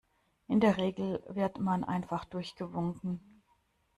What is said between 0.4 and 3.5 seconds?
In der Regel wird man einfach durchgewunken.